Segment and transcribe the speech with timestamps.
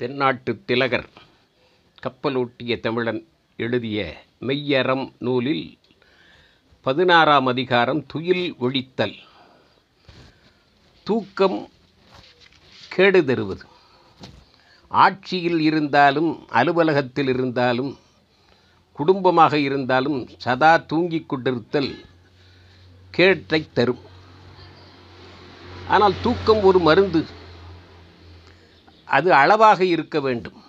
[0.00, 1.06] தென்னாட்டு திலகர்
[2.02, 3.20] கப்பலோட்டிய தமிழன்
[3.56, 5.78] எழுதிய மெய்யறம் நூலில்
[6.82, 9.14] பதினாறாம் அதிகாரம் துயில் ஒழித்தல்.
[11.04, 11.68] தூக்கம்
[12.88, 13.64] கேடு தருவது.
[14.88, 17.98] ஆட்சியில் இருந்தாலும் அலுவலகத்தில் இருந்தாலும்
[18.92, 22.04] குடும்பமாக இருந்தாலும் சதா தூங்கிக் கொண்டிருத்தல்
[23.10, 24.04] கேட்டை தரும்.
[25.88, 27.35] ஆனால் தூக்கம் ஒரு மருந்து.
[29.06, 30.62] அது அளவாக இருக்க வேண்டும்.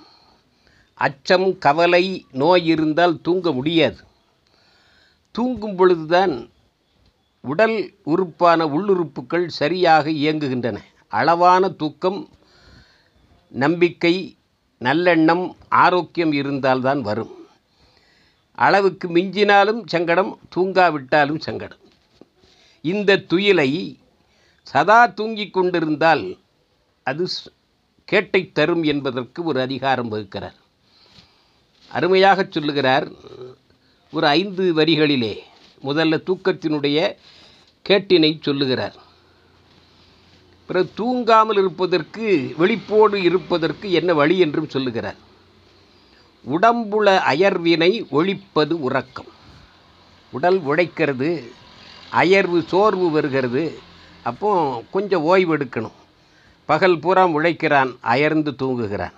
[0.93, 3.97] அச்சம் கவலை நோய் இருந்தால் தூங்க முடியாது.
[5.31, 6.49] தூங்கும் பொழுதுதான்
[7.41, 10.79] உடல் உறுப்பான உள்ளுறுப்புகள் சரியாக இயங்குகின்றன.
[11.07, 12.29] அளவான தூக்கம்
[13.47, 14.37] நம்பிக்கை
[14.79, 17.47] நல்லெண்ணம் ஆரோக்கியம் இருந்தால்தான் வரும்.
[18.53, 21.77] அளவுக்கு மிஞ்சினாலும் சங்கடம் தூங்காவிட்டாலும் சங்கடம்.
[22.81, 23.97] இந்த துயிலை
[24.61, 26.37] சதா தூங்கிக் கொண்டிருந்தால்
[27.03, 27.56] அது ஸ்-
[28.09, 30.57] கேட்டை தரும் என்பதற்கு ஒரு அதிகாரம் வகுக்கிறார்.
[31.91, 33.07] அருமையாக சொல்லுகிறார்
[34.13, 35.33] ஒரு ஐந்து வரிகளிலே
[35.83, 36.99] முதல்ல தூக்கத்தினுடைய
[37.85, 38.95] கேட்டினை சொல்லுகிறார்.
[40.69, 42.25] பிறகு தூங்காமல் இருப்பதற்கு
[42.57, 45.19] வெளிப்போடு இருப்பதற்கு என்ன வழி என்றும் சொல்லுகிறார்.
[46.55, 49.31] உடம்புல அயர்வினை ஒழிப்பது உறக்கம்.
[50.33, 51.31] உடல் உழைக்கிறது
[52.21, 53.63] அயர்வு சோர்வு வருகிறது
[54.29, 54.49] அப்போ
[54.95, 55.97] கொஞ்சம் ஓய்வு எடுக்கணும்.
[56.69, 59.15] பகல் பூரா உழைக்கிறான் அயர்ந்து தூங்குகிறான்.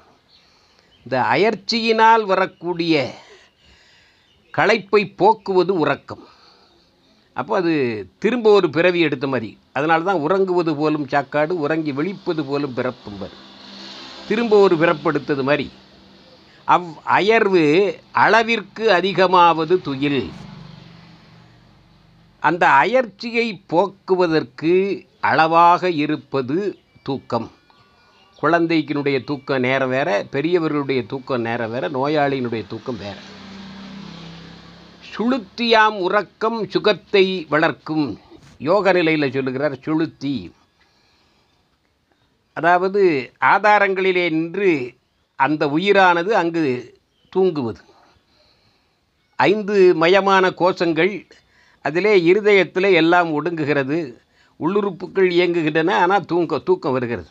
[1.04, 2.96] இந்த அயர்ச்சியினால் வரக்கூடிய
[4.58, 6.24] களைப்பை போக்குவது உறக்கம்.
[7.34, 7.74] அப்போ அது
[8.20, 9.58] திரும்ப ஒரு பிறவி எடுத்த மாதிரி.
[9.74, 13.36] அதனால தான் உறங்குவது போலும் சாக்காடு உறங்கி விழிப்பது போலும் பிறப்பும்பர்
[14.28, 15.70] திரும்ப ஒரு பிறப்பெடுத்தது மாதிரி.
[16.66, 17.64] அவ் அயர்வு
[18.12, 20.30] அளவிற்கு அதிகமாவது துயில்.
[22.40, 24.74] அந்த அயர்ச்சியை போக்குவதற்கு
[25.22, 26.58] அளவாக இருப்பது
[27.10, 27.52] தூக்கம்.
[28.42, 33.18] குழந்தைக்கினுடைய தூக்கம் நேரம் வேற பெரியவர்களுடைய தூக்கம் நேரம் வேற நோயாளியினுடைய தூக்கம் வேற.
[35.12, 38.20] சுளுத்தியாம் உறக்கம் சுகத்தை வளர்க்கும்.
[38.58, 40.52] யோக நிலையில் சொல்லுகிறார் சுளுத்தி.
[42.54, 44.94] அதாவது ஆதாரங்களிலே நின்று
[45.36, 46.98] அந்த உயிரானது அங்கு
[47.30, 47.82] தூங்குவது.
[49.36, 51.14] ஐந்து மயமான கோஷங்கள்
[51.82, 54.00] அதிலே இருதயத்தில் எல்லாம் ஒடுங்குகிறது.
[54.60, 57.30] உள்ளுறுப்புகள் இயங்குகின்றன ஆனால் தூங்க தூக்கம் வருகிறது.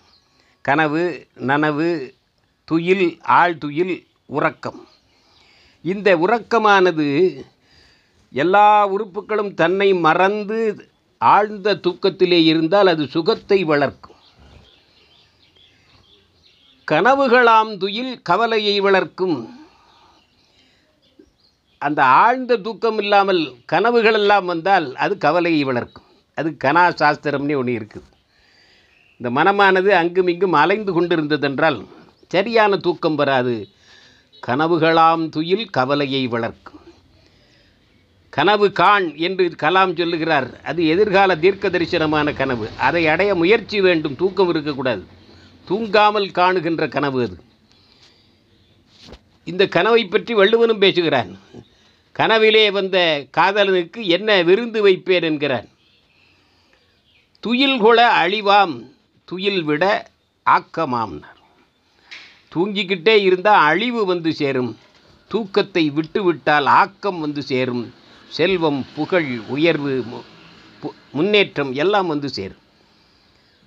[0.63, 1.03] கனவு
[1.51, 1.89] நனவு
[2.65, 3.07] துயில்
[3.41, 3.95] ஆழ்துயில்
[4.27, 4.81] உறக்கம்.
[5.83, 7.07] இந்த உறக்கமானது
[8.33, 10.59] எல்லா உறுப்புகளும் தன்னை மறந்து
[11.19, 14.19] ஆழ்ந்த தூக்கத்திலே இருந்தால் அது சுகத்தை வளர்க்கும்.
[16.89, 19.39] கனவுகளாம் துயில் கவலையை வளர்க்கும்.
[21.79, 26.08] அந்த ஆழ்ந்த தூக்கம் இல்லாமல் கனவுகளெல்லாம் வந்தால் அது கவலையை வளர்க்கும்.
[26.39, 28.09] அது கனா சாஸ்திரம்னே ஒன்று இருக்குது.
[29.19, 31.79] இந்த மனமானது அங்கும் இங்கும் அலைந்து கொண்டிருந்ததென்றால்
[32.29, 33.55] சரியான தூக்கம் வராது.
[34.47, 36.81] கனவுகளாம் துயில் கவலையை வளர்க்கும்.
[38.37, 40.49] கனவு காண் என்று கலாம் சொல்லுகிறார்.
[40.63, 42.67] அது எதிர்கால தீர்க்க தரிசனமான கனவு.
[42.79, 44.17] அதை அடைய முயற்சி வேண்டும்.
[44.17, 45.05] தூக்கம் இருக்கக்கூடாது.
[45.69, 47.37] தூங்காமல் காணுகின்ற கனவு அது.
[49.45, 51.33] இந்த கனவை பற்றி வள்ளுவனும் பேசுகிறான்.
[52.13, 55.69] கனவிலே வந்த காதலனுக்கு என்ன விருந்து வைப்பேன் என்கிறான்.
[57.41, 58.91] துயில் அழிவாம்
[59.25, 60.11] துயில் விட
[60.51, 61.37] ஆக்கமாம்னார்.
[62.55, 64.79] தூங்கிக்கிட்டே இருந்தால் அழிவு வந்து சேரும்
[65.29, 67.95] தூக்கத்தை விட்டுவிட்டால் ஆக்கம் வந்து சேரும்
[68.29, 70.23] செல்வம் புகழ் உயர்வு மு-
[70.85, 72.67] பு- முன்னேற்றம் எல்லாம் வந்து சேரும்.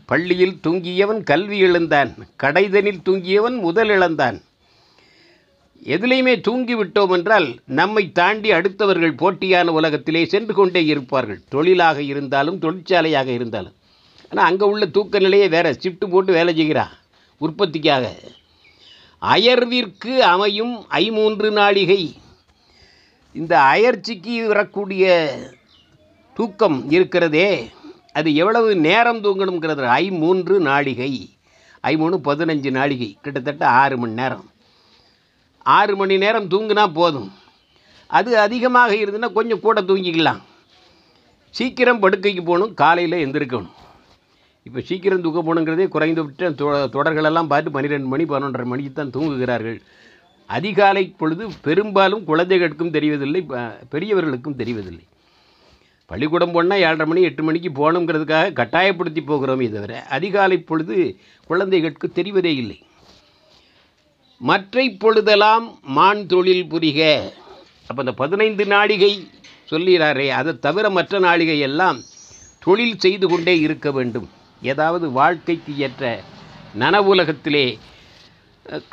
[0.05, 4.41] பள்ளியில் தூங்கியவன் கல்வி இழந்தான் கடைதனில் தூங்கியவன் முதல் இழந்தான்.
[5.85, 11.39] எதிலையுமே தூங்கி விட்டோம் என்றால் நம்மை தாண்டி அடுத்தவர்கள் போட்டியான உலகத்திலே சென்று கொண்டே இருப்பார்கள்.
[11.49, 13.73] தொழிலாக இருந்தாலும் தொழிற்சாலையாக இருந்தாலும்.
[14.29, 16.93] ஆனால் அங்கே உள்ள தூக்க நிலையே வேறு ஷிஃப்ட் போட்டு வேலை செய்கிறான்
[17.37, 18.13] உற்பத்திக்காக.
[19.21, 22.13] அயர்விற்கு அமையும் ஐமூன்று நாளிகை
[23.33, 25.33] இந்த அயர்ச்சிக்கு வரக்கூடிய
[26.33, 27.69] தூக்கம் இருக்கிறதே.
[28.13, 31.29] அது எவ்வளவு நேரம் தூங்கணுங்கிறது ஐ மூன்று நாளிகை
[31.81, 34.50] ஐ மூணு பதினஞ்சு நாளிகை கிட்டத்தட்ட ஆறு மணி நேரம்.
[35.63, 37.31] ஆறு மணி நேரம் தூங்கினா போதும்.
[38.07, 40.41] அது அதிகமாக இருந்ததுன்னா கொஞ்சம் கூட தூங்கிக்கலாம்.
[41.49, 43.69] சீக்கிரம் படுக்கைக்கு போகணும் காலையில் எழுந்திருக்கணும்
[44.63, 49.79] இப்போ சீக்கிரம் தூக்க போகணுங்கிறதே குறைந்துவிட்ட தொ- தொடர்களெல்லாம் பார்த்து பன்னிரெண்டு மணி பதினொன்றரை மணிக்கு தான் தூங்குகிறார்கள்.
[50.47, 55.03] அதிகாலை பொழுது பெரும்பாலும் குழந்தைகளுக்கும் தெரிவதில்லை ப- பெரியவர்களுக்கும் தெரிவதில்லை.
[56.05, 62.83] பள்ளிக்கூடம் போனால் ஏழரை மணி எட்டு மணிக்கு போகணுங்கிறதுக்காக கட்டாயப்படுத்தி போகிறோமே தவிர அதிகாலை பொழுது குழந்தைகளுக்கு தெரிவதே இல்லை.
[64.49, 65.65] மற்றை பொழுதெல்லாம்
[65.97, 66.99] மான் தொழில் புரிக.
[67.87, 69.11] அப்போ இந்த பதினைந்து நாழிகை
[69.71, 71.99] சொல்லிடாரே அதை தவிர மற்ற நாளிகை எல்லாம்
[72.65, 74.27] தொழில் செய்து கொண்டே இருக்க வேண்டும்.
[74.71, 76.23] ஏதாவது வாழ்க்கைக்கு ஏற்ற
[76.79, 77.65] நனவுலகத்திலே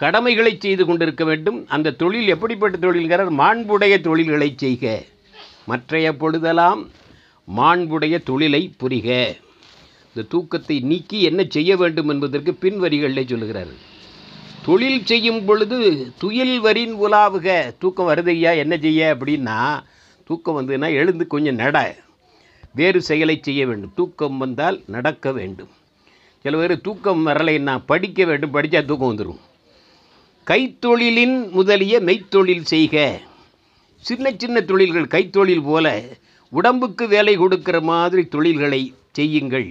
[0.02, 1.58] கடமைகளை செய்து கொண்டிருக்க வேண்டும்.
[1.74, 4.84] அந்த தொழில் எப்படிப்பட்ட தொழில்கிறார் மாண்புடைய தொழில்களை செய்க.
[5.70, 6.80] மற்றைய பொழுதெல்லாம்
[7.48, 9.08] மாண்புடைய தொழிலை புரிக.
[10.10, 13.80] இந்த தூக்கத்தை நீக்கி என்ன செய்ய வேண்டும் என்பதற்கு பின்வரிகளில் சொல்கிறார்கள்
[14.68, 15.76] தொழில் செய்யும் பொழுது
[16.18, 19.80] துயில் வரின் உலாவுக தூக்கம் வருதையா என்ன செய்ய அப்படின்னா
[20.26, 21.76] தூக்கம் வந்ததுன்னா எழுந்து கொஞ்சம் நட.
[22.74, 23.92] வேறு செயலை செய்ய வேண்டும்.
[23.94, 25.68] தூக்கம் வந்தால் நடக்க வேண்டும்.
[26.42, 28.54] சில பேர் தூக்கம் வரலைன்னா படிக்க வேண்டும்.
[28.54, 29.40] படித்தா தூக்கம் வந்துடும்
[30.46, 33.20] கைத்தொழிலின் முதலிய மெய்த்தொழில் செய்க.
[33.96, 36.04] சின்ன சின்ன தொழில்கள் கைத்தொழில் போல
[36.48, 38.82] உடம்புக்கு வேலை கொடுக்கிற மாதிரி தொழில்களை
[39.12, 39.68] செய்யுங்கள்.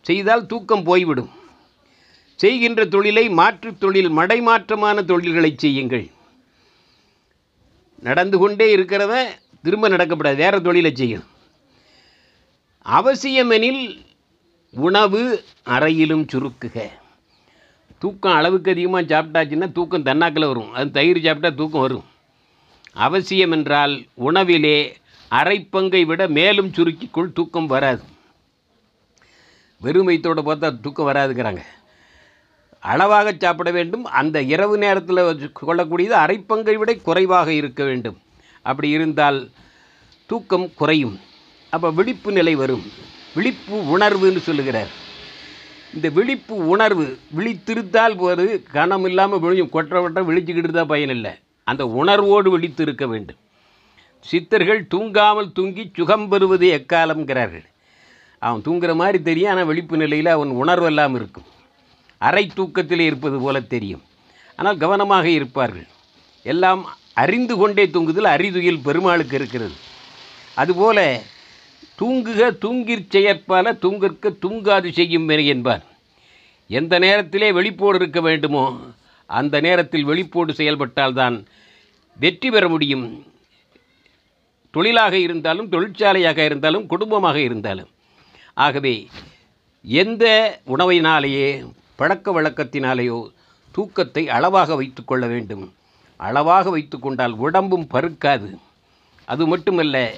[0.00, 1.30] செய்தால் தூக்கம் போய்விடும்.
[2.42, 6.06] செய்கின்ற தொழிலை மாற்று தொழில் மடைமாற்றமான தொழில்களை செய்யுங்கள்.
[8.08, 9.14] நடந்து கொண்டே இருக்கிறத
[9.62, 11.26] திரும்ப நடக்கப்படாது வேறு தொழிலை செய்யும்
[12.96, 13.82] அவசியமெனில்
[14.70, 15.20] உணவு
[15.74, 16.76] அறையிலும் சுருக்குக.
[17.98, 20.72] தூக்கம் அளவுக்கு அதிகமாக சாப்பிட்டாச்சுன்னா தூக்கம் தன்னாக்கில் வரும்.
[20.78, 22.04] அது தயிர் சாப்பிட்டா தூக்கம் வரும்.
[23.06, 23.94] அவசியம் என்றால்
[24.26, 24.78] உணவிலே
[25.30, 28.04] அரைப்பங்கை விட மேலும் சுருக்கிக்குள் தூக்கம் வராது.
[29.82, 31.62] வெறுமைத்தோடு பார்த்தா தூக்கம் வராதுங்கிறாங்க.
[32.92, 34.04] அளவாக சாப்பிட வேண்டும்.
[34.20, 35.22] அந்த இரவு நேரத்தில்
[35.60, 38.18] கொள்ளக்கூடியது அரைப்பங்கை விட குறைவாக இருக்க வேண்டும்.
[38.68, 39.38] அப்படி இருந்தால்
[40.30, 41.16] தூக்கம் குறையும்.
[41.74, 42.84] அப்போ விழிப்பு நிலை வரும்.
[43.36, 44.92] விழிப்பு உணர்வுன்னு சொல்லுகிறார்.
[45.96, 48.44] இந்த விழிப்பு உணர்வு விழித்திருத்தால் போது
[48.76, 51.32] கணம் இல்லாமல் விழியும் கொற்ற கொற்ற விழிச்சுக்கிட்டு தான் பயனில்லை
[51.70, 53.40] அந்த உணர்வோடு விழித்து இருக்க வேண்டும்.
[54.30, 57.66] சித்தர்கள் தூங்காமல் தூங்கி சுகம் பெறுவது எக்காலம்ங்கிறார்கள்.
[58.46, 61.48] அவன் தூங்குற மாதிரி தெரியும் ஆனால் விழிப்பு நிலையில் அவன் உணர்வு இல்லாமல் இருக்கும்.
[62.28, 64.02] அரை தூக்கத்தில் இருப்பது போல தெரியும்.
[64.58, 65.88] ஆனால் கவனமாக இருப்பார்கள்.
[66.52, 66.82] எல்லாம்
[67.22, 69.76] அறிந்து கொண்டே தூங்குதல் அறிதுயில் பெருமாளுக்கு இருக்கிறது.
[70.62, 70.98] அதுபோல
[72.00, 75.84] தூங்குக தூங்கிற் செயற்பால தூங்கிற்க தூங்காது செய்யும் வினை என்பார்.
[76.70, 78.64] எந்த நேரத்திலே வெளிப்போடு இருக்க வேண்டுமோ
[79.30, 81.36] அந்த நேரத்தில் வெளிப்போடு செயல்பட்டால்தான்
[82.18, 83.06] வெற்றி பெற முடியும்.
[84.74, 87.90] தொழிலாக இருந்தாலும் தொழிற்சாலையாக இருந்தாலும் குடும்பமாக இருந்தாலும்.
[88.66, 88.94] ஆகவே
[89.84, 90.24] எந்த
[90.74, 91.48] உணவினாலேயே
[91.96, 93.30] பழக்க வழக்கத்தினாலேயோ
[93.72, 95.72] தூக்கத்தை அளவாக வைத்துக்கொள்ள வேண்டும்.
[96.16, 98.48] அளவாக வைத்துக்கொண்டால் உடம்பும் பருக்காது.
[99.24, 100.14] அது மட்டுமல்ல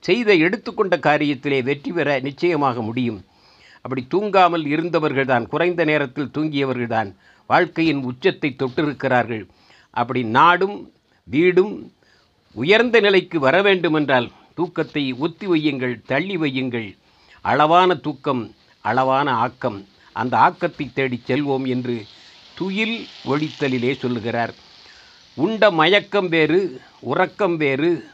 [0.00, 3.24] செய்த எடுத்துக்கொண்ட காரியத்திலே வெற்றி பெற நிச்சயமாக முடியும்.
[3.82, 7.14] அப்படி தூங்காமல் இருந்தவர்கள்தான் குறைந்த நேரத்தில் தூங்கியவர்கள்தான்
[7.46, 9.44] வாழ்க்கையின் உச்சத்தை தொட்டிருக்கிறார்கள்.
[9.90, 10.92] அப்படி நாடும்
[11.24, 11.92] வீடும்
[12.52, 16.96] உயர்ந்த நிலைக்கு வர வேண்டுமென்றால் தூக்கத்தை ஒத்தி வையுங்கள் தள்ளி வையுங்கள்.
[17.40, 19.86] அளவான தூக்கம் அளவான ஆக்கம்.
[20.12, 22.06] அந்த ஆக்கத்தை தேடிச் செல்வோம் என்று
[22.54, 24.54] துயில் ஒழித்தலிலே சொல்லுகிறார்.
[25.34, 28.08] உண்ட மயக்கம் வேறு உறக்கம் வேறு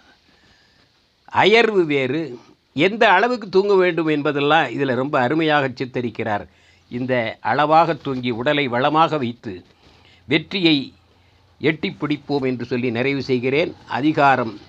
[1.25, 2.39] அயர்வு வேறு.
[2.73, 6.47] எந்த அளவுக்கு தூங்க வேண்டும் என்பதெல்லாம் இதில் ரொம்ப அருமையாக சித்தரிக்கிறார்.
[6.89, 9.65] இந்த அளவாக தூங்கி உடலை வளமாக வைத்து
[10.25, 10.93] வெற்றியை
[11.59, 13.75] எட்டி பிடிப்போம் என்று சொல்லி நிறைவு செய்கிறேன்.
[13.89, 14.61] அதிகாரம்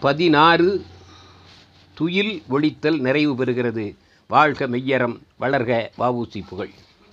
[0.00, 0.84] பதினாறு
[1.94, 3.94] துயில் ஒழித்தல் நிறைவு பெறுகிறது.
[4.28, 6.70] வாழ்க மெய்யறம் வளர்க வாவூசி புகழ்.